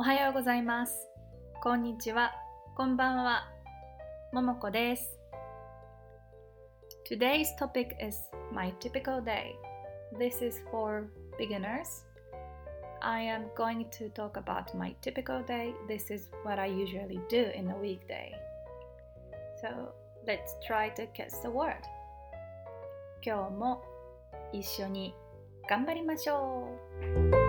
[0.00, 1.08] おはようございます。
[1.62, 2.32] こんにちは。
[2.76, 3.48] こんばんは。
[4.32, 5.18] ももこです。
[7.10, 8.18] Today's topic is
[8.52, 9.54] my typical day.
[10.18, 11.08] This is for
[11.38, 12.04] beginners.
[13.00, 15.72] I am going to talk about my typical day.
[15.88, 18.32] This is what I usually do in a weekday.
[19.60, 19.92] So
[20.26, 21.82] let's try to guess the word.
[23.22, 23.82] 今日も
[24.52, 25.14] 一緒に
[25.68, 26.68] 頑張りましょ
[27.32, 27.39] う。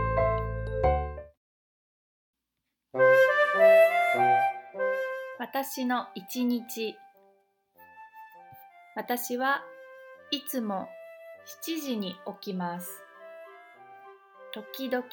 [5.55, 6.97] 私の一日。
[8.97, 9.61] 私は
[10.31, 10.89] いつも
[11.67, 12.89] 7時に起きます。
[14.55, 15.05] 時々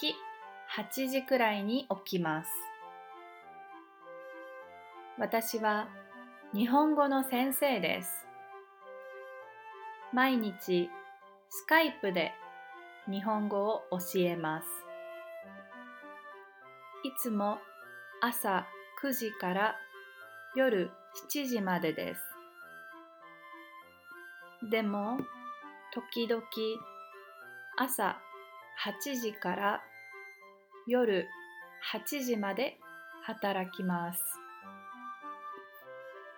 [0.77, 2.49] 8時くらいに起きます。
[5.17, 5.89] 私は
[6.53, 8.25] 日本語の先生です。
[10.13, 10.89] 毎日
[11.49, 12.31] スカイプで
[13.11, 14.67] 日本語を教えます。
[17.03, 17.57] いつも
[18.21, 18.65] 朝
[19.03, 19.75] 9時から
[20.55, 20.89] 夜
[21.31, 22.21] 7時までです。
[24.71, 25.19] でも、
[25.93, 26.43] 時々
[27.77, 28.17] 朝
[28.83, 29.83] 8時から
[30.87, 31.27] 夜
[31.93, 32.77] 8時まで
[33.23, 34.21] 働きます。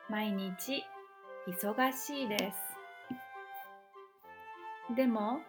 [0.10, 0.84] 毎日
[1.48, 2.52] 忙しいで
[4.92, 4.96] す。
[4.96, 5.40] でも、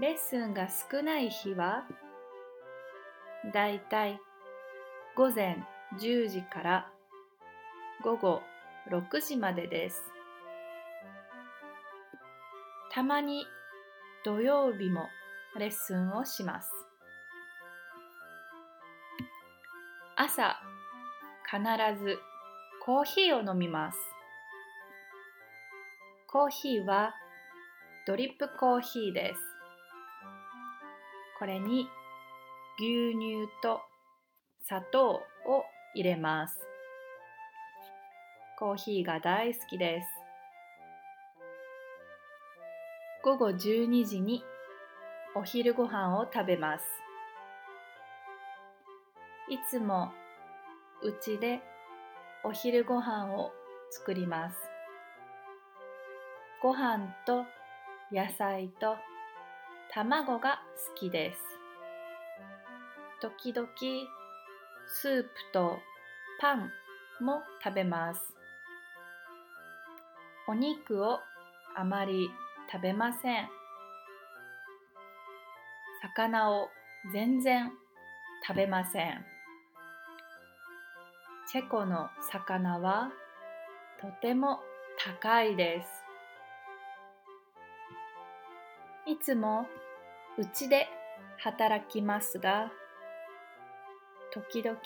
[0.00, 1.84] レッスンが少ない日は、
[3.52, 4.18] だいたい
[5.14, 5.58] 午前
[6.00, 6.90] 10時から
[8.04, 8.42] 午後
[8.90, 10.02] 6時までです。
[12.92, 13.44] たまに
[14.24, 15.08] 土曜日も
[15.58, 16.70] レッスンをします。
[20.16, 20.56] 朝
[21.50, 21.62] 必
[22.02, 22.18] ず
[22.84, 23.98] コーヒーを飲みます。
[26.30, 27.14] コーヒーは
[28.06, 29.40] ドリップコーヒーです。
[31.38, 31.88] これに
[32.78, 33.80] 牛乳と
[34.66, 35.22] 砂糖を
[35.94, 36.67] 入れます。
[38.58, 40.08] コーヒーが大好きです。
[43.22, 44.42] 午後12時に
[45.36, 46.84] お昼ご飯を食べます。
[49.48, 50.10] いつも
[51.04, 51.60] うちで
[52.42, 53.52] お昼ご飯を
[53.92, 54.56] 作ります。
[56.60, 57.44] ご飯と
[58.10, 58.96] 野菜と
[59.92, 60.58] 卵が
[60.94, 61.38] 好きです。
[63.20, 63.68] 時々
[64.88, 65.78] スープと
[66.40, 66.72] パン
[67.20, 68.37] も食べます。
[70.50, 71.20] お肉を
[71.76, 72.30] あまり
[72.72, 73.48] 食べません。
[76.00, 76.68] 魚を
[77.12, 77.70] 全然
[78.46, 79.24] 食べません。
[81.52, 83.10] チェコの魚は
[84.00, 84.60] とても
[85.04, 85.88] 高いです。
[89.06, 89.66] いつも
[90.38, 90.88] うちで
[91.38, 92.72] 働きますが、
[94.32, 94.78] 時々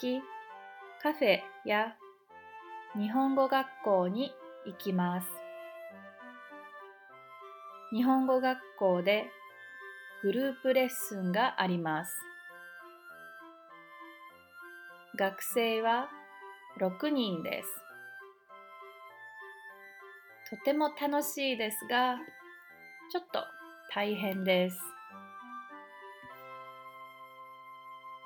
[1.01, 1.95] カフェや
[2.97, 4.33] 日本語学校に
[4.67, 5.42] 行きます。
[7.95, 9.27] 日本語学校で
[10.23, 12.17] グループレッスンがあります。
[15.19, 16.09] 学生は
[16.81, 17.69] 6人です。
[20.49, 22.17] とても楽しいですが、
[23.11, 23.45] ちょっと
[23.95, 24.79] 大変です。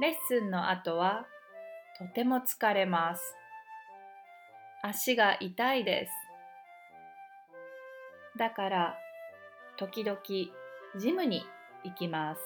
[0.00, 1.26] レッスンの後は
[1.98, 3.34] とても疲れます。
[4.84, 6.12] 足が痛いです。
[8.38, 8.98] だから
[9.78, 10.18] 時々
[10.98, 11.44] ジムに
[11.84, 12.40] 行きます。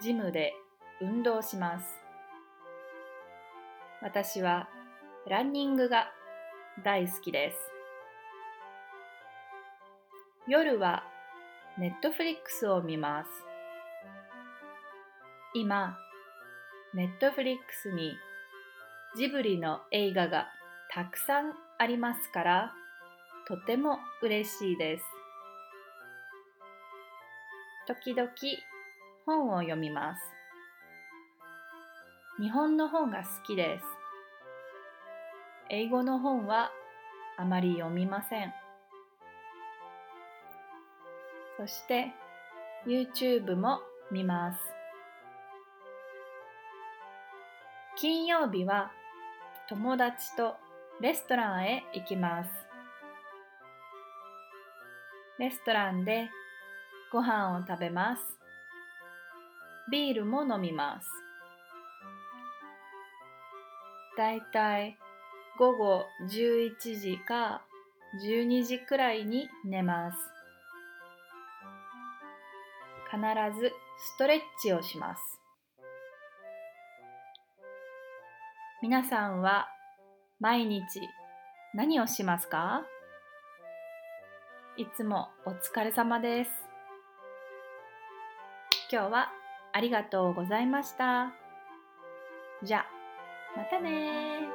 [0.00, 0.54] ジムで
[1.02, 1.86] 運動します。
[4.00, 4.68] 私は
[5.28, 6.08] ランニングが
[6.82, 7.58] 大好きです。
[10.46, 11.04] 夜は
[11.76, 13.30] ネットフリックスを見ます。
[15.54, 15.98] 今、
[16.94, 18.16] ネットフリックスに
[19.14, 20.46] ジブリの映画が
[20.90, 22.72] たくさんありますから、
[23.46, 25.17] とても嬉しいです。
[27.88, 28.30] 時々
[29.24, 30.20] 本を読みます。
[32.38, 33.84] 日本の本が好きです。
[35.70, 36.70] 英語の本は
[37.38, 38.52] あまり読みません。
[41.56, 42.12] そして
[42.86, 43.80] YouTube も
[44.12, 44.60] 見ます。
[47.96, 48.92] 金曜日は
[49.66, 50.56] 友達と
[51.00, 52.50] レストランへ行きます。
[55.38, 56.28] レストランで
[57.10, 58.22] ご飯を食べます。
[59.90, 61.08] ビールも飲みます。
[64.16, 64.98] だいたい
[65.58, 67.62] 午後11時か
[68.22, 70.18] 12時くらいに寝ます。
[73.10, 75.22] 必ずストレッチをします。
[78.82, 79.68] 皆さんは
[80.40, 80.84] 毎日
[81.74, 82.84] 何をしますか？
[84.76, 86.67] いつもお疲れ様です。
[88.90, 89.28] 今日は
[89.74, 91.30] ありがとうございました。
[92.62, 92.86] じゃ、
[93.54, 94.48] またね